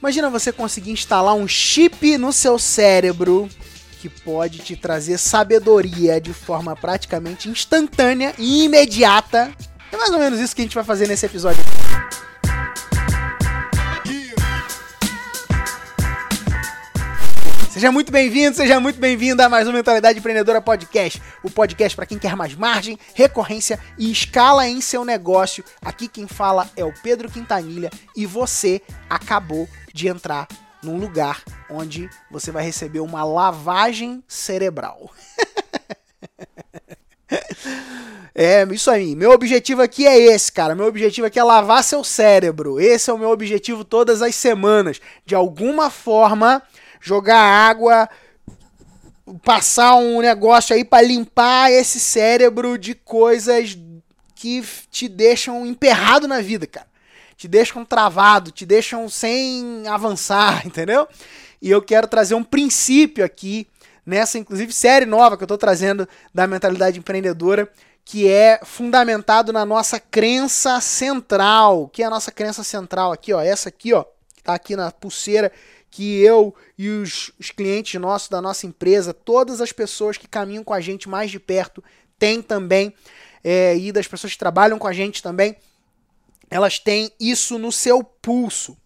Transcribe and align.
Imagina 0.00 0.30
você 0.30 0.52
conseguir 0.52 0.92
instalar 0.92 1.34
um 1.34 1.48
chip 1.48 2.16
no 2.16 2.32
seu 2.32 2.58
cérebro 2.58 3.48
que 4.00 4.08
pode 4.08 4.58
te 4.58 4.76
trazer 4.76 5.18
sabedoria 5.18 6.20
de 6.20 6.32
forma 6.32 6.76
praticamente 6.76 7.48
instantânea 7.48 8.32
e 8.38 8.64
imediata. 8.64 9.52
É 9.90 9.96
mais 9.96 10.10
ou 10.10 10.20
menos 10.20 10.38
isso 10.38 10.54
que 10.54 10.62
a 10.62 10.64
gente 10.64 10.74
vai 10.74 10.84
fazer 10.84 11.08
nesse 11.08 11.26
episódio. 11.26 11.62
Seja 17.78 17.92
muito 17.92 18.10
bem-vindo, 18.10 18.56
seja 18.56 18.80
muito 18.80 18.98
bem-vinda 18.98 19.46
a 19.46 19.48
mais 19.48 19.68
um 19.68 19.72
Mentalidade 19.72 20.18
Empreendedora 20.18 20.60
Podcast. 20.60 21.22
O 21.44 21.48
podcast 21.48 21.94
para 21.94 22.06
quem 22.06 22.18
quer 22.18 22.34
mais 22.34 22.52
margem, 22.56 22.98
recorrência 23.14 23.78
e 23.96 24.10
escala 24.10 24.66
em 24.66 24.80
seu 24.80 25.04
negócio. 25.04 25.62
Aqui 25.80 26.08
quem 26.08 26.26
fala 26.26 26.68
é 26.76 26.84
o 26.84 26.92
Pedro 27.04 27.30
Quintanilha 27.30 27.88
e 28.16 28.26
você 28.26 28.82
acabou 29.08 29.68
de 29.94 30.08
entrar 30.08 30.48
num 30.82 30.98
lugar 30.98 31.40
onde 31.70 32.10
você 32.28 32.50
vai 32.50 32.64
receber 32.64 32.98
uma 32.98 33.22
lavagem 33.22 34.24
cerebral. 34.26 35.12
É, 38.40 38.62
isso 38.70 38.88
aí. 38.88 39.16
Meu 39.16 39.32
objetivo 39.32 39.82
aqui 39.82 40.06
é 40.06 40.16
esse, 40.16 40.52
cara. 40.52 40.72
Meu 40.72 40.86
objetivo 40.86 41.26
aqui 41.26 41.40
é 41.40 41.42
lavar 41.42 41.82
seu 41.82 42.04
cérebro. 42.04 42.78
Esse 42.78 43.10
é 43.10 43.12
o 43.12 43.18
meu 43.18 43.30
objetivo 43.30 43.84
todas 43.84 44.22
as 44.22 44.36
semanas. 44.36 45.00
De 45.26 45.34
alguma 45.34 45.90
forma, 45.90 46.62
jogar 47.00 47.40
água, 47.40 48.08
passar 49.42 49.96
um 49.96 50.20
negócio 50.20 50.74
aí 50.74 50.84
para 50.84 51.06
limpar 51.06 51.70
esse 51.70 52.00
cérebro 52.00 52.78
de 52.78 52.94
coisas 52.94 53.76
que 54.34 54.62
te 54.90 55.08
deixam 55.08 55.66
emperrado 55.66 56.28
na 56.28 56.40
vida, 56.40 56.66
cara. 56.66 56.86
Te 57.36 57.46
deixam 57.46 57.84
travado, 57.84 58.50
te 58.50 58.64
deixam 58.64 59.08
sem 59.08 59.86
avançar, 59.86 60.64
entendeu? 60.66 61.06
E 61.60 61.70
eu 61.70 61.82
quero 61.82 62.06
trazer 62.06 62.34
um 62.34 62.44
princípio 62.44 63.24
aqui 63.24 63.66
nessa, 64.06 64.38
inclusive, 64.38 64.72
série 64.72 65.06
nova 65.06 65.36
que 65.36 65.42
eu 65.42 65.46
estou 65.46 65.58
trazendo 65.58 66.08
da 66.32 66.46
mentalidade 66.46 66.98
empreendedora, 66.98 67.70
que 68.04 68.26
é 68.26 68.60
fundamentado 68.64 69.52
na 69.52 69.66
nossa 69.66 70.00
crença 70.00 70.80
central. 70.80 71.88
Que 71.88 72.02
é 72.02 72.06
a 72.06 72.10
nossa 72.10 72.32
crença 72.32 72.64
central 72.64 73.12
aqui, 73.12 73.32
ó. 73.32 73.40
Essa 73.40 73.68
aqui, 73.68 73.92
ó, 73.92 74.04
que 74.34 74.42
tá 74.42 74.54
aqui 74.54 74.74
na 74.74 74.90
pulseira 74.90 75.52
que 75.90 76.20
eu 76.20 76.54
e 76.76 76.88
os, 76.88 77.32
os 77.38 77.50
clientes 77.50 78.00
nossos 78.00 78.28
da 78.28 78.40
nossa 78.40 78.66
empresa, 78.66 79.14
todas 79.14 79.60
as 79.60 79.72
pessoas 79.72 80.16
que 80.16 80.28
caminham 80.28 80.64
com 80.64 80.74
a 80.74 80.80
gente 80.80 81.08
mais 81.08 81.30
de 81.30 81.40
perto, 81.40 81.82
têm 82.18 82.42
também, 82.42 82.94
é, 83.42 83.76
e 83.76 83.92
das 83.92 84.06
pessoas 84.06 84.32
que 84.32 84.38
trabalham 84.38 84.78
com 84.78 84.86
a 84.86 84.92
gente 84.92 85.22
também, 85.22 85.56
elas 86.50 86.78
têm 86.78 87.10
isso 87.18 87.58
no 87.58 87.70
seu 87.70 88.02
pulso. 88.02 88.76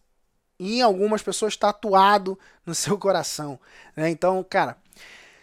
E 0.58 0.78
em 0.78 0.82
algumas 0.82 1.22
pessoas 1.22 1.56
tatuado 1.56 2.38
no 2.64 2.74
seu 2.74 2.96
coração. 2.98 3.58
Né? 3.96 4.10
Então, 4.10 4.44
cara, 4.48 4.76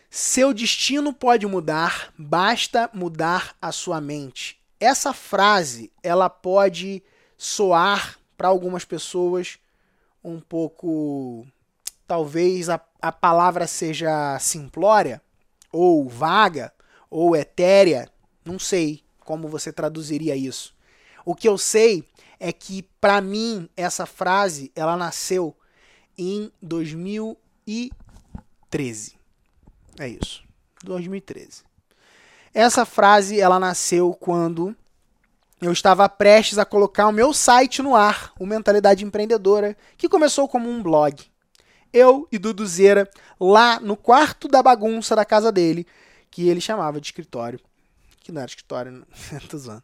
seu 0.10 0.54
destino 0.54 1.14
pode 1.14 1.46
mudar, 1.46 2.14
basta 2.18 2.90
mudar 2.94 3.56
a 3.62 3.72
sua 3.72 4.00
mente. 4.00 4.60
Essa 4.80 5.14
frase, 5.14 5.92
ela 6.02 6.30
pode 6.30 7.04
soar 7.38 8.18
para 8.38 8.48
algumas 8.48 8.86
pessoas 8.86 9.60
um 10.24 10.40
pouco. 10.40 11.46
Talvez 12.08 12.70
a, 12.70 12.80
a 13.02 13.12
palavra 13.12 13.68
seja 13.68 14.40
simplória, 14.40 15.22
ou 15.72 16.10
vaga, 16.10 16.74
ou 17.10 17.36
etérea, 17.36 18.10
não 18.44 18.58
sei 18.58 19.04
como 19.20 19.48
você 19.48 19.72
traduziria 19.72 20.36
isso. 20.36 20.76
O 21.24 21.36
que 21.36 21.48
eu 21.48 21.56
sei 21.58 22.04
é 22.40 22.52
que 22.52 22.82
para 23.00 23.22
mim 23.22 23.70
essa 23.78 24.08
frase 24.08 24.72
ela 24.76 24.98
nasceu 24.98 25.56
em 26.18 26.52
2013. 26.62 29.18
É 30.00 30.08
isso. 30.08 30.44
2013. 30.84 31.64
Essa 32.54 32.86
frase 32.86 33.40
ela 33.40 33.60
nasceu 33.60 34.14
quando 34.14 34.76
eu 35.62 35.72
estava 35.72 36.08
prestes 36.08 36.58
a 36.58 36.66
colocar 36.66 37.08
o 37.08 37.12
meu 37.12 37.34
site 37.34 37.82
no 37.82 37.96
ar, 37.96 38.32
o 38.40 38.46
Mentalidade 38.46 39.04
Empreendedora, 39.04 39.76
que 39.98 40.08
começou 40.08 40.48
como 40.48 40.70
um 40.70 40.82
blog. 40.82 41.26
Eu 41.92 42.28
e 42.32 42.38
Duduzeira, 42.38 43.10
lá 43.40 43.80
no 43.80 43.98
quarto 43.98 44.48
da 44.48 44.64
bagunça 44.64 45.16
da 45.16 45.26
casa 45.26 45.52
dele, 45.52 45.86
que 46.32 46.48
ele 46.48 46.62
chamava 46.62 47.02
de 47.02 47.08
escritório. 47.08 47.60
Que 48.22 48.32
não 48.32 48.42
era 48.42 48.50
escritório, 48.50 48.92
não. 48.92 49.06
tô 49.50 49.58
zoando. 49.58 49.84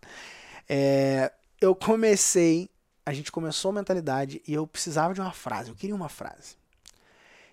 É, 0.69 1.31
eu 1.59 1.75
comecei, 1.75 2.69
a 3.06 3.12
gente 3.12 3.31
começou 3.31 3.72
a 3.72 3.75
mentalidade 3.75 4.41
e 4.47 4.53
eu 4.53 4.66
precisava 4.66 5.14
de 5.14 5.22
uma 5.22 5.31
frase, 5.31 5.69
eu 5.69 5.75
queria 5.75 5.96
uma 5.96 6.09
frase. 6.09 6.56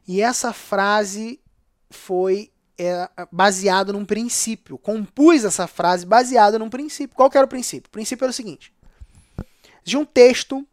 E 0.06 0.20
essa 0.20 0.52
frase 0.52 1.40
foi 1.90 2.50
é 2.84 3.08
baseado 3.30 3.92
num 3.92 4.04
princípio. 4.04 4.78
Compus 4.78 5.44
essa 5.44 5.66
frase 5.66 6.06
baseada 6.06 6.58
num 6.58 6.70
princípio. 6.70 7.16
Qual 7.16 7.30
era 7.32 7.44
o 7.44 7.48
princípio? 7.48 7.88
O 7.88 7.92
princípio 7.92 8.24
era 8.24 8.30
o 8.30 8.34
seguinte: 8.34 8.72
de 9.84 9.96
um 9.96 10.04
texto 10.04 10.66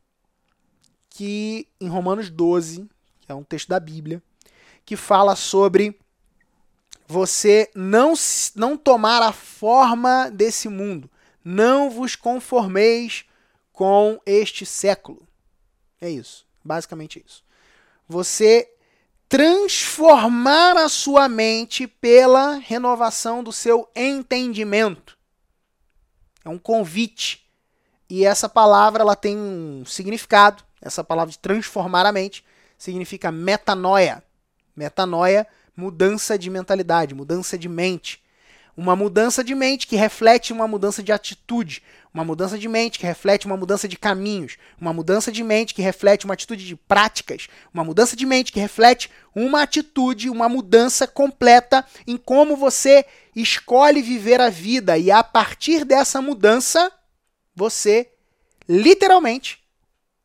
que 1.10 1.68
em 1.80 1.88
Romanos 1.88 2.30
12, 2.30 2.90
que 3.22 3.32
é 3.32 3.36
um 3.36 3.44
texto 3.44 3.68
da 3.68 3.80
Bíblia, 3.80 4.22
que 4.86 4.96
fala 4.96 5.36
sobre 5.36 6.00
você 7.08 7.70
não 7.76 8.14
não 8.56 8.78
tomar 8.78 9.22
a 9.22 9.32
forma 9.32 10.30
desse 10.30 10.70
mundo. 10.70 11.10
Não 11.44 11.90
vos 11.90 12.16
conformeis 12.16 13.26
com 13.72 14.20
este 14.26 14.66
século. 14.66 15.28
É 16.00 16.10
isso, 16.10 16.46
basicamente 16.64 17.24
isso. 17.26 17.44
Você 18.08 18.72
transformar 19.30 20.76
a 20.76 20.90
sua 20.90 21.30
mente 21.30 21.86
pela 21.86 22.56
renovação 22.56 23.44
do 23.44 23.54
seu 23.54 23.88
entendimento. 23.96 25.16
É 26.44 26.50
um 26.50 26.58
convite. 26.58 27.48
E 28.10 28.26
essa 28.26 28.50
palavra 28.50 29.04
ela 29.04 29.16
tem 29.16 29.38
um 29.38 29.86
significado. 29.86 30.64
Essa 30.82 31.04
palavra 31.04 31.32
de 31.32 31.38
transformar 31.38 32.08
a 32.08 32.12
mente 32.12 32.44
significa 32.76 33.32
metanoia. 33.32 34.24
Metanoia, 34.76 35.46
mudança 35.76 36.38
de 36.38 36.50
mentalidade, 36.50 37.14
mudança 37.14 37.56
de 37.56 37.70
mente. 37.70 38.24
Uma 38.76 38.96
mudança 38.96 39.44
de 39.44 39.54
mente 39.54 39.88
que 39.88 39.96
reflete 39.96 40.54
uma 40.54 40.68
mudança 40.68 41.04
de 41.04 41.12
atitude, 41.12 41.84
uma 42.14 42.24
mudança 42.24 42.58
de 42.58 42.68
mente 42.68 42.98
que 42.98 43.06
reflete 43.06 43.46
uma 43.46 43.58
mudança 43.58 43.88
de 43.88 43.98
caminhos, 43.98 44.58
uma 44.80 44.94
mudança 44.94 45.32
de 45.32 45.44
mente 45.44 45.74
que 45.74 45.82
reflete 45.82 46.26
uma 46.26 46.34
atitude 46.34 46.66
de 46.66 46.76
práticas, 46.76 47.48
uma 47.74 47.84
mudança 47.84 48.16
de 48.16 48.26
mente 48.26 48.52
que 48.52 48.60
reflete 48.60 49.12
uma 49.36 49.62
atitude, 49.62 50.30
uma 50.30 50.50
mudança 50.50 51.06
completa 51.08 51.86
em 52.08 52.18
como 52.18 52.56
você 52.56 53.06
escolhe 53.36 54.02
viver 54.02 54.42
a 54.42 54.50
vida 54.50 54.98
e 54.98 55.12
a 55.12 55.24
partir 55.24 55.86
dessa 55.86 56.22
mudança 56.22 56.92
você 57.56 58.10
literalmente 58.68 59.60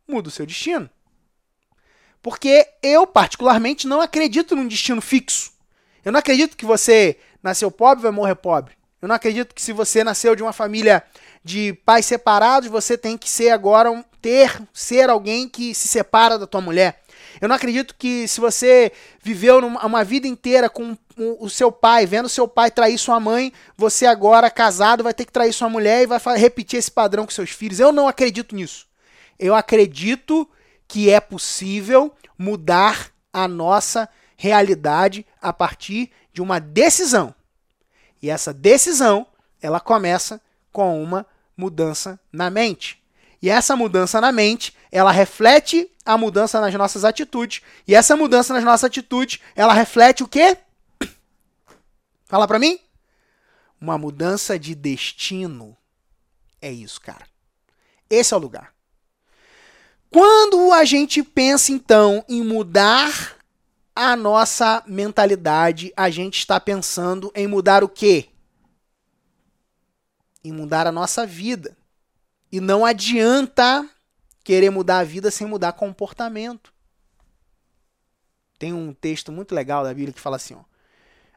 muda 0.09 0.29
o 0.29 0.33
seu 0.33 0.47
destino. 0.47 0.89
Porque 2.23 2.67
eu 2.83 3.07
particularmente 3.07 3.87
não 3.87 4.01
acredito 4.01 4.57
num 4.57 4.67
destino 4.67 5.03
fixo. 5.03 5.53
Eu 6.03 6.13
não 6.13 6.21
acredito 6.21 6.57
que 6.57 6.65
você 6.65 7.19
nasceu 7.45 7.71
pobre, 7.71 8.03
vai 8.03 8.11
morrer 8.11 8.35
pobre. 8.35 8.75
Eu 9.03 9.07
não 9.07 9.15
acredito 9.15 9.55
que 9.55 9.61
se 9.61 9.71
você 9.71 10.03
nasceu 10.03 10.35
de 10.35 10.43
uma 10.43 10.53
família 10.55 11.05
de 11.45 11.75
pais 11.85 12.07
separados, 12.07 12.71
você 12.71 12.97
tem 12.97 13.19
que 13.19 13.29
ser 13.29 13.51
agora 13.51 13.91
um, 13.91 14.03
ter 14.23 14.63
ser 14.73 15.11
alguém 15.11 15.47
que 15.47 15.75
se 15.75 15.87
separa 15.87 16.39
da 16.39 16.47
tua 16.47 16.63
mulher. 16.63 17.03
Eu 17.39 17.47
não 17.47 17.55
acredito 17.55 17.95
que 17.99 18.27
se 18.27 18.41
você 18.41 18.91
viveu 19.23 19.61
numa, 19.61 19.85
uma 19.85 20.03
vida 20.03 20.27
inteira 20.27 20.71
com 20.71 20.97
o 21.19 21.51
seu 21.51 21.71
pai, 21.71 22.07
vendo 22.07 22.31
seu 22.31 22.49
pai 22.49 22.71
trair 22.71 22.97
sua 22.97 23.21
mãe, 23.21 23.53
você 23.77 24.07
agora 24.07 24.51
casado 24.51 25.05
vai 25.05 25.13
ter 25.13 25.27
que 25.27 25.33
trair 25.33 25.53
sua 25.53 25.69
mulher 25.69 26.03
e 26.03 26.07
vai 26.07 26.21
repetir 26.39 26.79
esse 26.79 26.91
padrão 26.91 27.27
com 27.27 27.31
seus 27.31 27.51
filhos. 27.51 27.79
Eu 27.79 27.93
não 27.93 28.09
acredito 28.09 28.57
nisso. 28.57 28.87
Eu 29.39 29.55
acredito 29.55 30.49
que 30.89 31.11
é 31.11 31.21
possível 31.21 32.15
mudar 32.39 33.11
a 33.31 33.47
nossa 33.47 34.09
realidade 34.37 35.27
a 35.43 35.53
partir 35.53 36.11
de 36.35 36.43
uma 36.43 36.59
decisão. 36.59 37.35
E 38.21 38.29
essa 38.29 38.53
decisão, 38.53 39.27
ela 39.63 39.79
começa 39.79 40.41
com 40.73 41.03
uma 41.03 41.25
mudança 41.57 42.19
na 42.33 42.51
mente. 42.51 43.01
E 43.41 43.49
essa 43.49 43.77
mudança 43.77 44.21
na 44.21 44.33
mente, 44.33 44.77
ela 44.91 45.13
reflete 45.13 45.89
a 46.05 46.19
mudança 46.19 46.61
nas 46.61 46.75
nossas 46.75 47.05
atitudes. 47.05 47.63
E 47.87 47.95
essa 47.95 48.17
mudança 48.17 48.53
nas 48.53 48.65
nossas 48.65 48.85
atitudes, 48.85 49.41
ela 49.55 49.73
reflete 49.73 50.25
o 50.25 50.29
quê? 50.29 50.59
Fala 52.27 52.49
para 52.49 52.59
mim? 52.59 52.81
Uma 53.81 53.97
mudança 53.97 54.59
de 54.59 54.75
destino. 54.75 55.77
É 56.61 56.73
isso, 56.73 57.01
cara. 57.01 57.27
Esse 58.11 58.35
é 58.35 58.37
o 58.37 58.41
lugar. 58.41 58.73
Quando 60.11 60.73
a 60.73 60.85
gente 60.85 61.23
pensa 61.23 61.71
então 61.71 62.25
em 62.29 62.43
mudar 62.43 63.34
a 63.95 64.17
nossa 64.17 64.83
mentalidade, 64.87 65.93
a 65.97 66.11
gente 66.11 66.39
está 66.39 66.59
pensando 66.59 67.31
em 67.35 67.47
mudar 67.47 67.85
o 67.85 67.89
quê? 67.89 68.29
Em 70.43 70.53
mudar 70.53 70.87
a 70.87 70.93
nossa 70.93 71.25
vida. 71.25 71.77
E 72.51 72.61
não 72.61 72.85
adianta 72.85 73.89
querer 74.43 74.71
mudar 74.71 74.99
a 74.99 75.05
vida 75.05 75.31
sem 75.31 75.47
mudar 75.47 75.73
comportamento. 75.73 76.73
Tem 78.59 78.73
um 78.73 78.93
texto 78.93 79.31
muito 79.31 79.55
legal 79.55 79.85
da 79.85 79.95
Bíblia 79.95 80.13
que 80.13 80.21
fala 80.21 80.37
assim: 80.37 80.55
ó, 80.55 80.65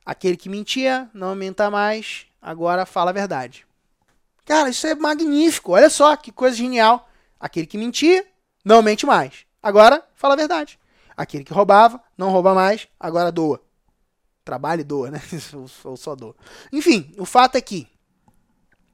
aquele 0.06 0.38
que 0.38 0.50
mentia 0.50 1.10
não 1.14 1.30
aumenta 1.30 1.70
mais, 1.70 2.26
agora 2.42 2.86
fala 2.86 3.12
a 3.12 3.14
verdade. 3.14 3.66
Cara, 4.46 4.70
isso 4.70 4.88
é 4.88 4.96
magnífico. 4.96 5.74
Olha 5.74 5.90
só 5.90 6.16
que 6.16 6.32
coisa 6.32 6.56
genial. 6.56 7.10
Aquele 7.40 7.68
que 7.68 7.78
mentia 7.78 8.26
não 8.64 8.82
mente 8.82 9.06
mais, 9.06 9.46
agora 9.62 10.04
fala 10.16 10.34
a 10.34 10.38
verdade. 10.38 10.80
Aquele 11.18 11.44
que 11.44 11.52
roubava 11.52 12.02
não 12.16 12.30
rouba 12.30 12.54
mais, 12.54 12.88
agora 13.00 13.32
doa. 13.32 13.60
Trabalha 14.46 14.82
e 14.82 14.84
doa, 14.84 15.10
né? 15.10 15.20
Ou 15.84 15.98
só 15.98 16.16
doa. 16.16 16.36
Enfim, 16.72 17.12
o 17.18 17.26
fato 17.26 17.56
é 17.56 17.62
que, 17.62 17.88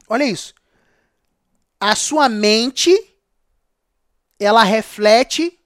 olha 0.08 0.24
isso. 0.24 0.56
A 1.78 1.98
sua 1.98 2.30
mente, 2.30 2.90
ela 4.40 4.64
reflete 4.64 5.60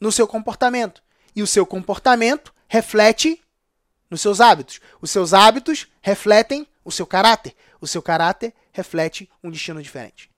no 0.00 0.10
seu 0.10 0.26
comportamento. 0.26 1.00
E 1.34 1.42
o 1.42 1.46
seu 1.46 1.64
comportamento 1.64 2.52
reflete 2.66 3.40
nos 4.10 4.20
seus 4.20 4.40
hábitos. 4.40 4.80
Os 5.00 5.12
seus 5.12 5.32
hábitos 5.32 5.86
refletem 6.00 6.66
o 6.84 6.90
seu 6.90 7.06
caráter. 7.06 7.54
O 7.80 7.86
seu 7.86 8.02
caráter 8.02 8.52
reflete 8.72 9.30
um 9.44 9.50
destino 9.50 9.80
diferente. 9.80 10.28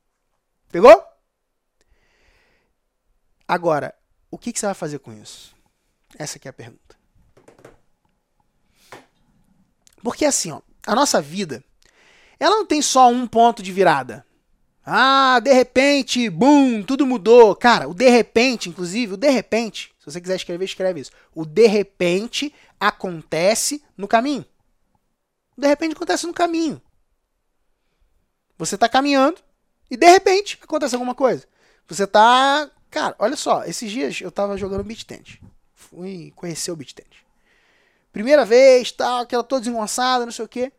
Pegou? 0.70 1.02
Agora, 3.48 3.94
o 4.30 4.38
que, 4.38 4.52
que 4.52 4.60
você 4.60 4.66
vai 4.66 4.74
fazer 4.74 4.98
com 4.98 5.12
isso? 5.12 5.54
Essa 6.18 6.38
é 6.42 6.48
a 6.48 6.52
pergunta. 6.52 6.96
Porque 10.02 10.24
assim, 10.24 10.50
ó, 10.50 10.60
a 10.86 10.94
nossa 10.94 11.20
vida, 11.20 11.62
ela 12.38 12.56
não 12.56 12.66
tem 12.66 12.80
só 12.80 13.08
um 13.08 13.26
ponto 13.26 13.62
de 13.62 13.72
virada. 13.72 14.24
Ah, 14.84 15.40
de 15.40 15.52
repente, 15.52 16.30
bum, 16.30 16.82
tudo 16.82 17.06
mudou. 17.06 17.54
Cara, 17.54 17.88
o 17.88 17.94
de 17.94 18.08
repente, 18.08 18.68
inclusive, 18.68 19.14
o 19.14 19.16
de 19.16 19.28
repente, 19.28 19.94
se 19.98 20.06
você 20.06 20.20
quiser 20.20 20.36
escrever, 20.36 20.64
escreve 20.64 21.00
isso. 21.00 21.12
O 21.34 21.44
de 21.44 21.66
repente 21.66 22.52
acontece 22.78 23.84
no 23.96 24.08
caminho. 24.08 24.44
O 25.56 25.60
de 25.60 25.66
repente 25.66 25.92
acontece 25.92 26.26
no 26.26 26.32
caminho. 26.32 26.80
Você 28.56 28.74
está 28.74 28.88
caminhando 28.88 29.40
e 29.90 29.96
de 29.96 30.06
repente 30.06 30.58
acontece 30.62 30.94
alguma 30.94 31.14
coisa. 31.14 31.46
Você 31.86 32.04
está, 32.04 32.70
cara, 32.90 33.14
olha 33.18 33.36
só, 33.36 33.64
esses 33.64 33.90
dias 33.90 34.20
eu 34.20 34.28
estava 34.28 34.56
jogando 34.56 34.84
beat 34.84 35.04
tennis. 35.04 35.38
Fui 35.74 36.32
conhecer 36.36 36.70
o 36.70 36.76
beat 36.76 36.92
tennis. 36.92 37.18
Primeira 38.12 38.44
vez, 38.44 38.90
tal, 38.90 39.20
aquela 39.20 39.44
toda 39.44 39.60
desengonçada, 39.60 40.24
não 40.24 40.32
sei 40.32 40.44
o 40.44 40.48
quê. 40.48 40.72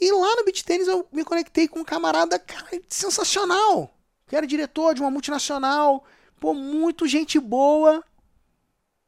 E 0.00 0.10
lá 0.10 0.36
no 0.36 0.44
beat 0.44 0.64
tênis 0.64 0.88
eu 0.88 1.06
me 1.12 1.24
conectei 1.24 1.68
com 1.68 1.80
um 1.80 1.84
camarada, 1.84 2.38
cara, 2.38 2.66
sensacional. 2.88 3.94
Que 4.26 4.36
era 4.36 4.46
diretor 4.46 4.94
de 4.94 5.00
uma 5.00 5.10
multinacional. 5.10 6.04
Pô, 6.40 6.54
muito 6.54 7.06
gente 7.06 7.38
boa. 7.38 8.02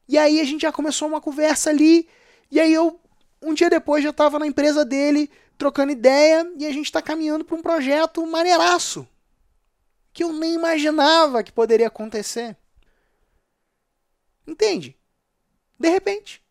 E 0.08 0.18
aí 0.18 0.40
a 0.40 0.44
gente 0.44 0.62
já 0.62 0.70
começou 0.70 1.08
uma 1.08 1.20
conversa 1.20 1.70
ali. 1.70 2.08
E 2.50 2.60
aí 2.60 2.72
eu, 2.72 3.00
um 3.42 3.54
dia 3.54 3.70
depois, 3.70 4.04
já 4.04 4.12
tava 4.12 4.38
na 4.38 4.46
empresa 4.46 4.84
dele, 4.84 5.30
trocando 5.58 5.92
ideia. 5.92 6.48
E 6.58 6.66
a 6.66 6.72
gente 6.72 6.92
tá 6.92 7.02
caminhando 7.02 7.44
para 7.44 7.56
um 7.56 7.62
projeto 7.62 8.24
maneiraço. 8.26 9.04
Que 10.14 10.24
eu 10.24 10.32
nem 10.32 10.54
imaginava 10.54 11.42
que 11.42 11.52
poderia 11.52 11.88
acontecer. 11.88 12.56
Entende? 14.46 14.96
De 15.78 15.88
repente, 15.90 16.42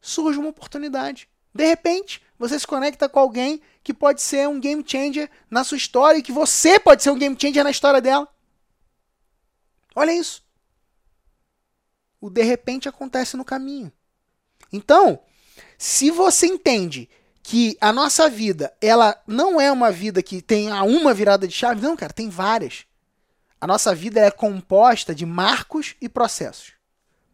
surge 0.00 0.38
uma 0.38 0.50
oportunidade. 0.50 1.28
De 1.52 1.66
repente, 1.66 2.22
você 2.38 2.58
se 2.58 2.66
conecta 2.66 3.08
com 3.08 3.18
alguém 3.18 3.60
que 3.82 3.92
pode 3.92 4.22
ser 4.22 4.46
um 4.48 4.60
game 4.60 4.84
changer 4.86 5.30
na 5.50 5.64
sua 5.64 5.76
história 5.76 6.18
e 6.18 6.22
que 6.22 6.30
você 6.30 6.78
pode 6.78 7.02
ser 7.02 7.10
um 7.10 7.18
game 7.18 7.36
changer 7.40 7.64
na 7.64 7.70
história 7.70 8.00
dela. 8.00 8.28
Olha 9.94 10.12
isso. 10.12 10.44
O 12.20 12.30
de 12.30 12.42
repente 12.42 12.88
acontece 12.88 13.36
no 13.36 13.44
caminho. 13.44 13.90
Então, 14.72 15.20
se 15.78 16.10
você 16.10 16.46
entende 16.46 17.08
que 17.42 17.76
a 17.80 17.92
nossa 17.92 18.28
vida, 18.28 18.72
ela 18.80 19.20
não 19.26 19.60
é 19.60 19.72
uma 19.72 19.90
vida 19.90 20.22
que 20.22 20.42
tem 20.42 20.70
uma 20.70 21.14
virada 21.14 21.48
de 21.48 21.54
chave, 21.54 21.80
não, 21.80 21.96
cara, 21.96 22.12
tem 22.12 22.28
várias. 22.28 22.86
A 23.60 23.66
nossa 23.66 23.94
vida 23.94 24.20
é 24.20 24.30
composta 24.30 25.14
de 25.14 25.26
marcos 25.26 25.94
e 26.00 26.08
processos. 26.08 26.72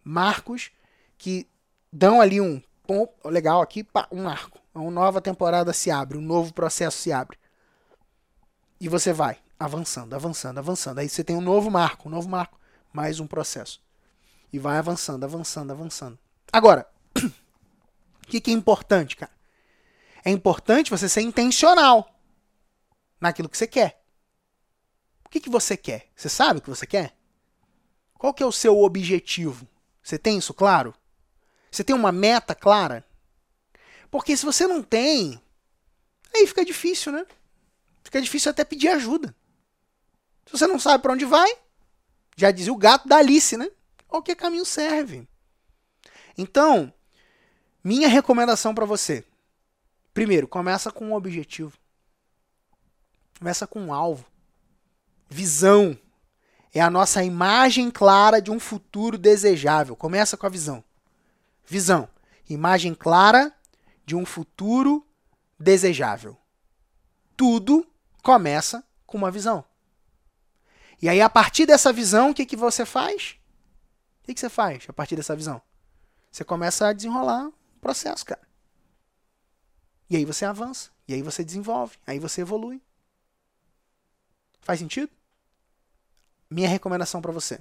Marcos 0.03 0.71
que 1.17 1.47
dão 1.93 2.21
ali 2.21 2.41
um 2.41 2.61
pom, 2.87 3.09
legal 3.25 3.63
aqui, 3.63 3.85
pá, 3.85 4.09
um 4.11 4.25
marco. 4.25 4.59
Uma 4.75 4.91
nova 4.91 5.21
temporada 5.21 5.73
se 5.73 5.91
abre, 5.91 6.19
um 6.19 6.23
novo 6.23 6.53
processo 6.53 6.99
se 6.99 7.13
abre. 7.13 7.39
E 8.81 8.89
você 8.89 9.13
vai 9.13 9.39
avançando, 9.59 10.15
avançando, 10.15 10.59
avançando. 10.59 10.99
Aí 10.99 11.09
você 11.09 11.23
tem 11.23 11.37
um 11.37 11.41
novo 11.41 11.71
marco, 11.71 12.09
um 12.09 12.13
novo 12.13 12.29
marco, 12.29 12.59
mais 12.93 13.21
um 13.21 13.27
processo. 13.27 13.81
E 14.53 14.59
vai 14.59 14.79
avançando, 14.79 15.25
avançando, 15.25 15.71
avançando. 15.71 16.19
Agora, 16.53 16.87
o 17.17 18.27
que, 18.27 18.41
que 18.41 18.51
é 18.51 18.55
importante, 18.55 19.17
cara? 19.17 19.33
É 20.25 20.31
importante 20.31 20.91
você 20.91 21.09
ser 21.09 21.21
intencional 21.21 22.11
naquilo 23.21 23.49
que 23.49 23.57
você 23.57 23.67
quer. 23.67 24.03
Que, 25.37 25.41
que 25.41 25.51
você 25.51 25.77
quer? 25.77 26.09
Você 26.17 26.31
sabe 26.31 26.61
o 26.61 26.63
que 26.63 26.71
você 26.71 26.87
quer? 26.87 27.15
Qual 28.15 28.33
que 28.33 28.43
é 28.43 28.47
o 28.47 28.51
seu 28.51 28.79
objetivo? 28.81 29.69
Você 30.03 30.19
tem 30.19 30.39
isso 30.39 30.55
claro? 30.55 30.95
Você 31.71 31.85
tem 31.85 31.95
uma 31.95 32.11
meta 32.11 32.55
clara? 32.55 33.05
Porque 34.11 34.35
se 34.35 34.47
você 34.47 34.67
não 34.67 34.83
tem, 34.83 35.39
aí 36.35 36.47
fica 36.47 36.65
difícil, 36.65 37.13
né? 37.13 37.27
Fica 38.03 38.23
difícil 38.23 38.51
até 38.51 38.65
pedir 38.65 38.89
ajuda. 38.89 39.37
Se 40.47 40.53
você 40.53 40.67
não 40.67 40.79
sabe 40.79 41.03
para 41.03 41.13
onde 41.13 41.27
vai, 41.27 41.53
já 42.35 42.51
dizia 42.51 42.73
o 42.73 42.79
gato 42.79 43.07
da 43.07 43.19
Alice, 43.19 43.59
né? 43.59 43.71
Qualquer 44.09 44.37
caminho 44.37 44.65
serve. 44.65 45.29
Então, 46.39 46.91
minha 47.85 48.09
recomendação 48.09 48.75
para 48.75 48.87
você. 48.87 49.23
Primeiro, 50.15 50.49
começa 50.49 50.91
com 50.91 51.09
um 51.09 51.15
objetivo. 51.15 51.77
Começa 53.39 53.67
com 53.67 53.83
um 53.83 53.93
alvo. 53.93 54.25
Visão. 55.29 55.99
É 56.75 56.81
a 56.81 56.91
nossa 56.91 57.25
imagem 57.25 57.91
clara 57.91 58.41
de 58.41 58.51
um 58.51 58.61
futuro 58.61 59.17
desejável. 59.17 59.97
Começa 59.97 60.37
com 60.37 60.47
a 60.47 60.51
visão. 60.51 60.85
Visão. 61.65 62.09
Imagem 62.49 62.95
clara 62.95 63.55
de 64.05 64.15
um 64.15 64.27
futuro 64.27 65.05
desejável. 65.59 66.37
Tudo 67.37 67.87
começa 68.23 68.85
com 69.07 69.17
uma 69.17 69.31
visão. 69.31 69.65
E 71.01 71.09
aí, 71.09 71.21
a 71.21 71.29
partir 71.29 71.67
dessa 71.67 71.93
visão, 71.93 72.31
o 72.31 72.35
que, 72.35 72.47
que 72.47 72.57
você 72.57 72.87
faz? 72.87 73.37
O 74.23 74.27
que, 74.27 74.35
que 74.35 74.41
você 74.41 74.49
faz 74.49 74.85
a 74.89 74.93
partir 74.93 75.17
dessa 75.17 75.37
visão? 75.37 75.61
Você 76.31 76.45
começa 76.45 76.89
a 76.89 76.93
desenrolar 76.93 77.49
o 77.49 77.81
processo, 77.81 78.25
cara. 78.25 78.47
E 80.09 80.17
aí 80.17 80.25
você 80.25 80.45
avança. 80.45 80.91
E 81.09 81.15
aí 81.15 81.23
você 81.23 81.45
desenvolve. 81.45 81.97
Aí 82.07 82.19
você 82.19 82.43
evolui. 82.43 82.83
Faz 84.61 84.81
sentido? 84.81 85.11
Minha 86.49 86.69
recomendação 86.69 87.21
para 87.21 87.33
você, 87.33 87.59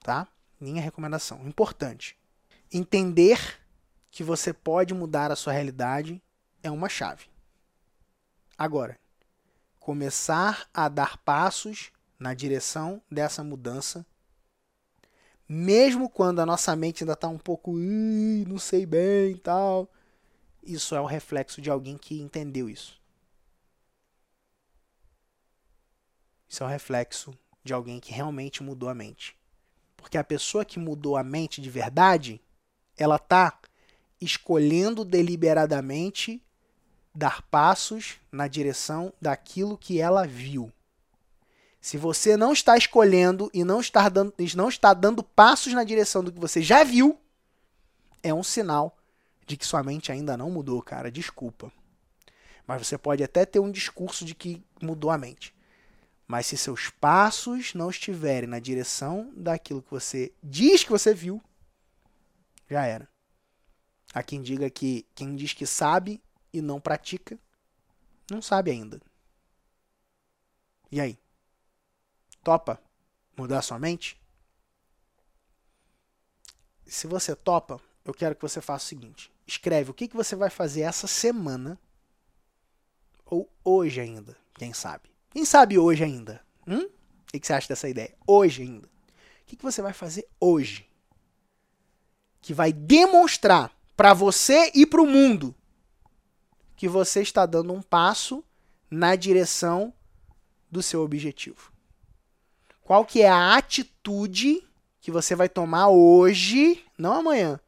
tá? 0.00 0.28
Minha 0.60 0.82
recomendação, 0.82 1.46
importante. 1.46 2.18
Entender 2.72 3.60
que 4.10 4.22
você 4.22 4.52
pode 4.52 4.92
mudar 4.92 5.30
a 5.30 5.36
sua 5.36 5.52
realidade 5.52 6.22
é 6.62 6.70
uma 6.70 6.88
chave. 6.88 7.26
Agora, 8.58 8.98
começar 9.78 10.68
a 10.74 10.88
dar 10.88 11.16
passos 11.18 11.90
na 12.18 12.34
direção 12.34 13.02
dessa 13.10 13.42
mudança, 13.42 14.04
mesmo 15.48 16.10
quando 16.10 16.40
a 16.40 16.46
nossa 16.46 16.76
mente 16.76 17.02
ainda 17.02 17.14
está 17.14 17.26
um 17.26 17.38
pouco, 17.38 17.72
não 17.72 18.58
sei 18.58 18.84
bem 18.84 19.36
tal, 19.38 19.90
isso 20.62 20.94
é 20.94 21.00
o 21.00 21.06
reflexo 21.06 21.62
de 21.62 21.70
alguém 21.70 21.96
que 21.96 22.20
entendeu 22.20 22.68
isso. 22.68 23.00
Isso 26.46 26.62
é 26.62 26.66
o 26.66 26.68
reflexo 26.68 27.32
de 27.62 27.72
alguém 27.72 28.00
que 28.00 28.12
realmente 28.12 28.62
mudou 28.62 28.88
a 28.88 28.94
mente. 28.94 29.36
Porque 29.96 30.16
a 30.16 30.24
pessoa 30.24 30.64
que 30.64 30.78
mudou 30.78 31.16
a 31.16 31.22
mente 31.22 31.60
de 31.60 31.68
verdade, 31.68 32.40
ela 32.96 33.16
está 33.16 33.58
escolhendo 34.20 35.04
deliberadamente 35.04 36.42
dar 37.14 37.42
passos 37.42 38.18
na 38.30 38.46
direção 38.46 39.12
daquilo 39.20 39.76
que 39.76 40.00
ela 40.00 40.26
viu. 40.26 40.72
Se 41.80 41.96
você 41.96 42.36
não 42.36 42.52
está 42.52 42.76
escolhendo 42.76 43.50
e 43.54 43.64
não 43.64 43.80
está 43.80 44.08
dando, 44.08 44.34
não 44.54 44.68
está 44.68 44.92
dando 44.92 45.22
passos 45.22 45.72
na 45.72 45.82
direção 45.82 46.22
do 46.22 46.30
que 46.30 46.38
você 46.38 46.60
já 46.60 46.84
viu, 46.84 47.18
é 48.22 48.34
um 48.34 48.42
sinal 48.42 48.96
de 49.46 49.56
que 49.56 49.66
sua 49.66 49.82
mente 49.82 50.12
ainda 50.12 50.36
não 50.36 50.50
mudou, 50.50 50.80
cara. 50.82 51.10
Desculpa. 51.10 51.72
Mas 52.66 52.86
você 52.86 52.98
pode 52.98 53.24
até 53.24 53.46
ter 53.46 53.58
um 53.58 53.70
discurso 53.70 54.24
de 54.24 54.34
que 54.34 54.62
mudou 54.80 55.10
a 55.10 55.18
mente. 55.18 55.54
Mas 56.30 56.46
se 56.46 56.56
seus 56.56 56.90
passos 56.90 57.74
não 57.74 57.90
estiverem 57.90 58.48
na 58.48 58.60
direção 58.60 59.32
daquilo 59.34 59.82
que 59.82 59.90
você 59.90 60.32
diz 60.40 60.84
que 60.84 60.90
você 60.92 61.12
viu, 61.12 61.42
já 62.70 62.86
era. 62.86 63.08
Há 64.14 64.22
quem 64.22 64.40
diga 64.40 64.70
que 64.70 65.04
quem 65.12 65.34
diz 65.34 65.52
que 65.52 65.66
sabe 65.66 66.22
e 66.52 66.62
não 66.62 66.80
pratica, 66.80 67.36
não 68.30 68.40
sabe 68.40 68.70
ainda. 68.70 69.02
E 70.88 71.00
aí? 71.00 71.18
Topa 72.44 72.80
mudar 73.36 73.60
sua 73.60 73.80
mente? 73.80 74.16
Se 76.86 77.08
você 77.08 77.34
topa, 77.34 77.80
eu 78.04 78.14
quero 78.14 78.36
que 78.36 78.42
você 78.42 78.60
faça 78.60 78.84
o 78.84 78.88
seguinte: 78.88 79.32
escreve 79.48 79.90
o 79.90 79.94
que, 79.94 80.06
que 80.06 80.16
você 80.16 80.36
vai 80.36 80.48
fazer 80.48 80.82
essa 80.82 81.08
semana 81.08 81.76
ou 83.26 83.52
hoje 83.64 84.00
ainda, 84.00 84.36
quem 84.54 84.72
sabe. 84.72 85.09
Quem 85.30 85.44
sabe 85.44 85.78
hoje 85.78 86.04
ainda? 86.04 86.44
Hum? 86.66 86.82
O 86.82 87.40
que 87.40 87.46
você 87.46 87.52
acha 87.52 87.68
dessa 87.68 87.88
ideia? 87.88 88.14
Hoje 88.26 88.62
ainda. 88.62 88.86
O 88.86 89.46
que 89.46 89.56
você 89.62 89.80
vai 89.80 89.92
fazer 89.92 90.28
hoje? 90.38 90.88
Que 92.40 92.52
vai 92.52 92.72
demonstrar 92.72 93.72
para 93.96 94.12
você 94.12 94.70
e 94.74 94.84
para 94.84 95.00
o 95.00 95.06
mundo 95.06 95.54
que 96.76 96.88
você 96.88 97.20
está 97.20 97.46
dando 97.46 97.72
um 97.72 97.82
passo 97.82 98.42
na 98.90 99.14
direção 99.14 99.92
do 100.70 100.82
seu 100.82 101.02
objetivo. 101.02 101.72
Qual 102.82 103.04
que 103.04 103.22
é 103.22 103.28
a 103.28 103.54
atitude 103.54 104.66
que 105.00 105.10
você 105.10 105.34
vai 105.34 105.48
tomar 105.48 105.88
hoje, 105.88 106.84
não 106.98 107.14
amanhã, 107.14 107.60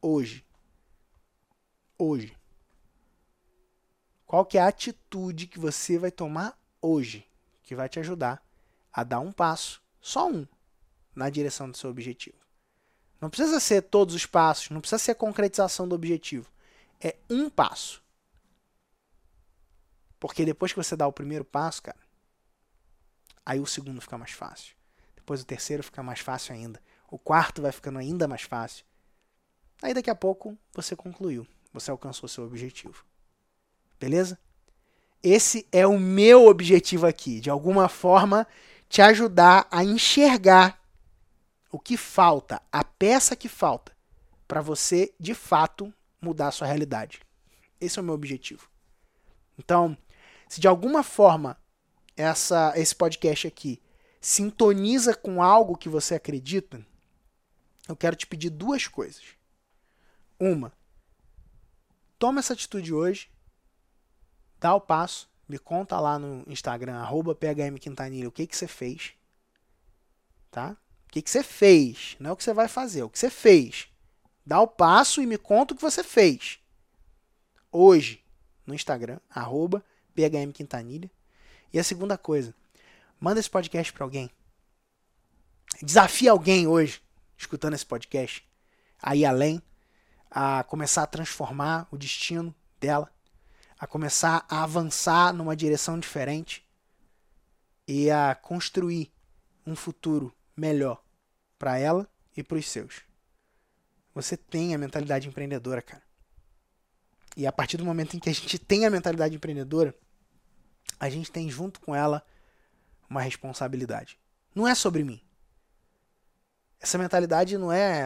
hoje. 0.00 0.44
Hoje. 1.98 2.36
Qual 4.26 4.44
que 4.44 4.58
é 4.58 4.60
a 4.60 4.68
atitude 4.68 5.46
que 5.46 5.58
você 5.58 5.98
vai 5.98 6.10
tomar 6.10 6.58
hoje 6.82 7.26
que 7.62 7.74
vai 7.74 7.88
te 7.88 7.98
ajudar 8.00 8.44
a 8.92 9.04
dar 9.04 9.20
um 9.20 9.32
passo, 9.32 9.80
só 10.00 10.28
um, 10.28 10.46
na 11.14 11.30
direção 11.30 11.70
do 11.70 11.76
seu 11.76 11.88
objetivo. 11.88 12.36
Não 13.20 13.30
precisa 13.30 13.60
ser 13.60 13.82
todos 13.82 14.14
os 14.14 14.26
passos, 14.26 14.70
não 14.70 14.80
precisa 14.80 14.98
ser 14.98 15.12
a 15.12 15.14
concretização 15.14 15.86
do 15.86 15.94
objetivo. 15.94 16.50
É 17.00 17.16
um 17.30 17.48
passo. 17.48 18.02
Porque 20.18 20.44
depois 20.44 20.72
que 20.72 20.76
você 20.76 20.96
dá 20.96 21.06
o 21.06 21.12
primeiro 21.12 21.44
passo, 21.44 21.82
cara, 21.82 21.98
aí 23.46 23.60
o 23.60 23.66
segundo 23.66 24.00
fica 24.00 24.18
mais 24.18 24.32
fácil. 24.32 24.74
Depois 25.14 25.40
o 25.40 25.46
terceiro 25.46 25.82
fica 25.82 26.02
mais 26.02 26.20
fácil 26.20 26.52
ainda. 26.52 26.82
O 27.08 27.18
quarto 27.18 27.62
vai 27.62 27.70
ficando 27.70 27.98
ainda 27.98 28.26
mais 28.26 28.42
fácil. 28.42 28.84
Aí 29.80 29.94
daqui 29.94 30.10
a 30.10 30.14
pouco 30.14 30.58
você 30.72 30.94
concluiu, 30.96 31.46
você 31.72 31.90
alcançou 31.90 32.28
seu 32.28 32.44
objetivo. 32.44 33.04
Beleza? 33.98 34.38
Esse 35.22 35.66
é 35.70 35.86
o 35.86 35.98
meu 35.98 36.46
objetivo 36.46 37.06
aqui, 37.06 37.40
de 37.40 37.48
alguma 37.48 37.88
forma 37.88 38.46
te 38.88 39.00
ajudar 39.00 39.68
a 39.70 39.84
enxergar 39.84 40.82
o 41.70 41.78
que 41.78 41.96
falta, 41.96 42.60
a 42.70 42.84
peça 42.84 43.34
que 43.34 43.48
falta, 43.48 43.96
para 44.46 44.60
você 44.60 45.14
de 45.18 45.32
fato 45.32 45.92
mudar 46.20 46.48
a 46.48 46.50
sua 46.50 46.66
realidade. 46.66 47.20
Esse 47.80 47.98
é 47.98 48.02
o 48.02 48.04
meu 48.04 48.14
objetivo. 48.14 48.68
Então, 49.56 49.96
se 50.48 50.60
de 50.60 50.68
alguma 50.68 51.02
forma 51.02 51.58
essa, 52.16 52.72
esse 52.76 52.94
podcast 52.94 53.46
aqui 53.46 53.80
sintoniza 54.20 55.14
com 55.14 55.42
algo 55.42 55.76
que 55.76 55.88
você 55.88 56.14
acredita, 56.16 56.84
eu 57.88 57.96
quero 57.96 58.14
te 58.14 58.26
pedir 58.26 58.50
duas 58.50 58.86
coisas. 58.86 59.22
Uma, 60.38 60.72
toma 62.18 62.40
essa 62.40 62.52
atitude 62.52 62.92
hoje 62.92 63.31
dá 64.62 64.72
o 64.76 64.80
passo, 64.80 65.28
me 65.48 65.58
conta 65.58 65.98
lá 65.98 66.20
no 66.20 66.44
Instagram, 66.46 66.94
arroba 66.94 67.34
phmquintanilha, 67.34 68.28
o 68.28 68.32
que, 68.32 68.46
que 68.46 68.56
você 68.56 68.68
fez. 68.68 69.12
Tá? 70.52 70.76
O 71.08 71.10
que, 71.10 71.20
que 71.20 71.28
você 71.28 71.42
fez, 71.42 72.16
não 72.20 72.30
é 72.30 72.32
o 72.32 72.36
que 72.36 72.44
você 72.44 72.54
vai 72.54 72.68
fazer, 72.68 73.00
é 73.00 73.04
o 73.04 73.10
que 73.10 73.18
você 73.18 73.28
fez. 73.28 73.88
Dá 74.46 74.60
o 74.60 74.68
passo 74.68 75.20
e 75.20 75.26
me 75.26 75.36
conta 75.36 75.74
o 75.74 75.76
que 75.76 75.82
você 75.82 76.04
fez. 76.04 76.60
Hoje, 77.72 78.24
no 78.64 78.72
Instagram, 78.72 79.18
arroba 79.28 79.84
phmquintanilha. 80.14 81.10
E 81.72 81.78
a 81.78 81.84
segunda 81.84 82.16
coisa, 82.16 82.54
manda 83.18 83.40
esse 83.40 83.50
podcast 83.50 83.92
para 83.92 84.04
alguém. 84.04 84.30
Desafia 85.82 86.30
alguém 86.30 86.68
hoje, 86.68 87.02
escutando 87.36 87.74
esse 87.74 87.84
podcast, 87.84 88.48
a 89.02 89.16
ir 89.16 89.24
além, 89.24 89.60
a 90.30 90.62
começar 90.62 91.02
a 91.02 91.06
transformar 91.06 91.88
o 91.90 91.98
destino 91.98 92.54
dela 92.78 93.12
a 93.82 93.86
começar 93.88 94.46
a 94.48 94.62
avançar 94.62 95.34
numa 95.34 95.56
direção 95.56 95.98
diferente 95.98 96.64
e 97.84 98.08
a 98.12 98.32
construir 98.32 99.12
um 99.66 99.74
futuro 99.74 100.32
melhor 100.56 101.02
para 101.58 101.76
ela 101.76 102.08
e 102.36 102.44
para 102.44 102.58
os 102.58 102.70
seus. 102.70 103.02
Você 104.14 104.36
tem 104.36 104.72
a 104.72 104.78
mentalidade 104.78 105.26
empreendedora, 105.26 105.82
cara. 105.82 106.02
E 107.36 107.44
a 107.44 107.50
partir 107.50 107.76
do 107.76 107.84
momento 107.84 108.16
em 108.16 108.20
que 108.20 108.30
a 108.30 108.32
gente 108.32 108.56
tem 108.56 108.86
a 108.86 108.90
mentalidade 108.90 109.34
empreendedora, 109.34 109.92
a 111.00 111.10
gente 111.10 111.32
tem 111.32 111.50
junto 111.50 111.80
com 111.80 111.92
ela 111.92 112.24
uma 113.10 113.20
responsabilidade. 113.20 114.16
Não 114.54 114.68
é 114.68 114.76
sobre 114.76 115.02
mim. 115.02 115.20
Essa 116.78 116.98
mentalidade 116.98 117.58
não 117.58 117.72
é 117.72 118.04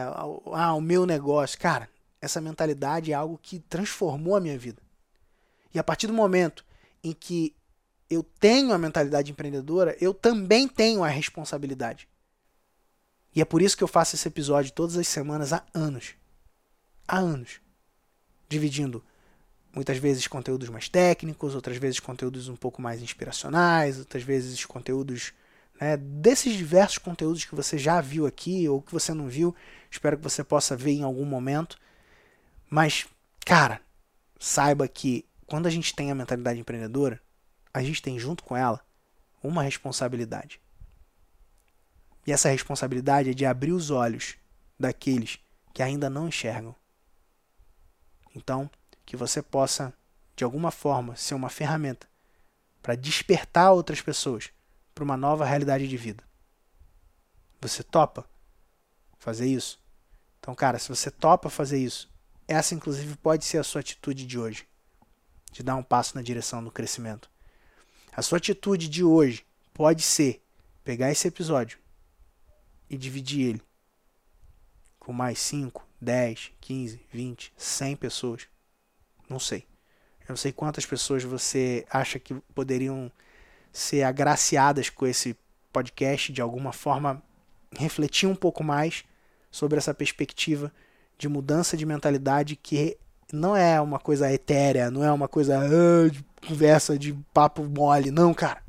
ah, 0.53 0.73
o 0.73 0.81
meu 0.81 1.05
negócio. 1.05 1.59
Cara, 1.59 1.87
essa 2.19 2.41
mentalidade 2.41 3.11
é 3.11 3.15
algo 3.15 3.37
que 3.37 3.59
transformou 3.59 4.35
a 4.35 4.41
minha 4.41 4.57
vida. 4.57 4.86
E 5.77 5.79
a 5.79 5.83
partir 5.83 6.07
do 6.07 6.13
momento 6.13 6.65
em 7.03 7.13
que 7.13 7.55
eu 8.09 8.23
tenho 8.23 8.73
a 8.73 8.79
mentalidade 8.79 9.31
empreendedora, 9.31 9.95
eu 10.01 10.11
também 10.11 10.67
tenho 10.67 11.03
a 11.03 11.07
responsabilidade. 11.07 12.09
E 13.35 13.41
é 13.41 13.45
por 13.45 13.61
isso 13.61 13.77
que 13.77 13.83
eu 13.83 13.87
faço 13.87 14.15
esse 14.15 14.27
episódio 14.27 14.71
todas 14.71 14.97
as 14.97 15.07
semanas 15.07 15.53
há 15.53 15.63
anos. 15.75 16.15
Há 17.07 17.19
anos. 17.19 17.61
Dividindo 18.49 19.03
muitas 19.71 19.99
vezes 19.99 20.25
conteúdos 20.25 20.67
mais 20.69 20.89
técnicos, 20.89 21.53
outras 21.53 21.77
vezes 21.77 21.99
conteúdos 21.99 22.47
um 22.47 22.55
pouco 22.55 22.81
mais 22.81 22.99
inspiracionais, 22.99 23.99
outras 23.99 24.23
vezes 24.23 24.65
conteúdos 24.65 25.31
né, 25.79 25.95
desses 25.95 26.55
diversos 26.57 26.97
conteúdos 26.97 27.45
que 27.45 27.53
você 27.53 27.77
já 27.77 28.01
viu 28.01 28.25
aqui 28.25 28.67
ou 28.67 28.81
que 28.81 28.91
você 28.91 29.13
não 29.13 29.27
viu. 29.27 29.55
Espero 29.91 30.17
que 30.17 30.23
você 30.23 30.43
possa 30.43 30.75
ver 30.75 30.93
em 30.93 31.03
algum 31.03 31.23
momento. 31.23 31.77
Mas, 32.67 33.05
cara, 33.45 33.79
saiba 34.39 34.87
que 34.87 35.23
quando 35.47 35.65
a 35.65 35.69
gente 35.69 35.95
tem 35.95 36.11
a 36.11 36.15
mentalidade 36.15 36.59
empreendedora, 36.59 37.21
a 37.73 37.81
gente 37.81 38.01
tem 38.01 38.19
junto 38.19 38.43
com 38.43 38.55
ela 38.55 38.85
uma 39.41 39.63
responsabilidade. 39.63 40.59
E 42.25 42.33
essa 42.33 42.49
responsabilidade 42.49 43.29
é 43.29 43.33
de 43.33 43.45
abrir 43.45 43.71
os 43.71 43.89
olhos 43.89 44.35
daqueles 44.77 45.39
que 45.73 45.81
ainda 45.81 46.09
não 46.09 46.27
enxergam. 46.27 46.75
Então, 48.35 48.69
que 49.05 49.15
você 49.15 49.41
possa, 49.41 49.93
de 50.35 50.43
alguma 50.43 50.69
forma, 50.69 51.15
ser 51.15 51.33
uma 51.33 51.49
ferramenta 51.49 52.07
para 52.83 52.95
despertar 52.95 53.71
outras 53.71 54.01
pessoas 54.01 54.49
para 54.93 55.03
uma 55.03 55.15
nova 55.15 55.45
realidade 55.45 55.87
de 55.87 55.95
vida. 55.95 56.23
Você 57.61 57.83
topa 57.83 58.29
fazer 59.17 59.47
isso? 59.47 59.79
Então, 60.39 60.53
cara, 60.53 60.77
se 60.77 60.89
você 60.89 61.09
topa 61.09 61.49
fazer 61.49 61.79
isso, 61.79 62.11
essa 62.47 62.75
inclusive 62.75 63.15
pode 63.15 63.45
ser 63.45 63.59
a 63.59 63.63
sua 63.63 63.79
atitude 63.79 64.25
de 64.25 64.37
hoje 64.37 64.67
de 65.51 65.63
dar 65.63 65.75
um 65.75 65.83
passo 65.83 66.15
na 66.15 66.21
direção 66.21 66.63
do 66.63 66.71
crescimento. 66.71 67.29
A 68.11 68.21
sua 68.21 68.37
atitude 68.37 68.87
de 68.87 69.03
hoje 69.03 69.45
pode 69.73 70.01
ser 70.01 70.41
pegar 70.83 71.11
esse 71.11 71.27
episódio 71.27 71.77
e 72.89 72.97
dividir 72.97 73.49
ele 73.49 73.61
com 74.99 75.13
mais 75.13 75.39
5, 75.39 75.87
10, 76.01 76.51
15, 76.59 77.01
20, 77.11 77.53
100 77.55 77.95
pessoas. 77.95 78.47
Não 79.29 79.39
sei. 79.39 79.67
Eu 80.21 80.29
não 80.29 80.37
sei 80.37 80.51
quantas 80.51 80.85
pessoas 80.85 81.23
você 81.23 81.85
acha 81.89 82.19
que 82.19 82.33
poderiam 82.53 83.11
ser 83.71 84.03
agraciadas 84.03 84.89
com 84.89 85.05
esse 85.05 85.37
podcast 85.71 86.33
de 86.33 86.41
alguma 86.41 86.73
forma 86.73 87.21
refletir 87.71 88.27
um 88.27 88.35
pouco 88.35 88.63
mais 88.63 89.03
sobre 89.51 89.77
essa 89.77 89.93
perspectiva 89.93 90.73
de 91.17 91.27
mudança 91.27 91.77
de 91.77 91.85
mentalidade 91.85 92.55
que 92.55 92.97
não 93.31 93.55
é 93.55 93.79
uma 93.81 93.99
coisa 93.99 94.31
etérea, 94.31 94.89
não 94.89 95.03
é 95.03 95.11
uma 95.11 95.27
coisa 95.27 95.59
ah, 95.59 96.09
de 96.09 96.23
conversa 96.47 96.97
de 96.97 97.13
papo 97.33 97.63
mole, 97.63 98.11
não, 98.11 98.33
cara. 98.33 98.61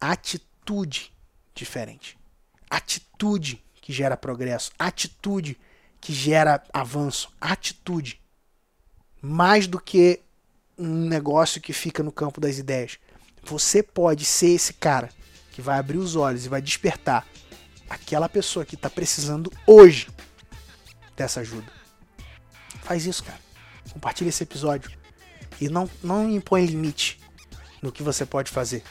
Atitude 0.00 1.12
diferente. 1.54 2.18
Atitude 2.68 3.62
que 3.80 3.92
gera 3.92 4.16
progresso, 4.16 4.72
atitude 4.78 5.56
que 6.00 6.12
gera 6.12 6.62
avanço, 6.72 7.32
atitude. 7.40 8.20
Mais 9.22 9.66
do 9.66 9.80
que 9.80 10.20
um 10.76 11.06
negócio 11.06 11.60
que 11.60 11.72
fica 11.72 12.02
no 12.02 12.10
campo 12.10 12.40
das 12.40 12.58
ideias. 12.58 12.98
Você 13.44 13.82
pode 13.82 14.24
ser 14.24 14.48
esse 14.48 14.72
cara 14.72 15.08
que 15.52 15.62
vai 15.62 15.78
abrir 15.78 15.98
os 15.98 16.16
olhos 16.16 16.44
e 16.44 16.48
vai 16.48 16.60
despertar 16.60 17.26
aquela 17.88 18.28
pessoa 18.28 18.64
que 18.64 18.74
está 18.74 18.90
precisando 18.90 19.52
hoje 19.66 20.08
dessa 21.16 21.40
ajuda. 21.40 21.83
Faz 22.84 23.06
isso, 23.06 23.24
cara. 23.24 23.40
Compartilha 23.92 24.28
esse 24.28 24.42
episódio. 24.42 24.90
E 25.60 25.68
não, 25.68 25.90
não 26.02 26.30
impõe 26.30 26.66
limite 26.66 27.20
no 27.82 27.90
que 27.90 28.02
você 28.02 28.24
pode 28.24 28.50
fazer. 28.50 28.82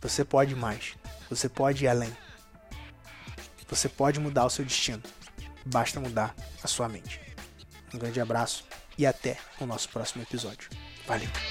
Você 0.00 0.24
pode 0.24 0.54
mais. 0.54 0.94
Você 1.28 1.48
pode 1.48 1.84
ir 1.84 1.88
além. 1.88 2.16
Você 3.68 3.88
pode 3.88 4.18
mudar 4.18 4.46
o 4.46 4.50
seu 4.50 4.64
destino. 4.64 5.02
Basta 5.66 6.00
mudar 6.00 6.34
a 6.62 6.66
sua 6.66 6.88
mente. 6.88 7.20
Um 7.92 7.98
grande 7.98 8.20
abraço 8.20 8.64
e 8.96 9.04
até 9.04 9.38
o 9.60 9.66
nosso 9.66 9.88
próximo 9.88 10.22
episódio. 10.22 10.70
Valeu! 11.06 11.49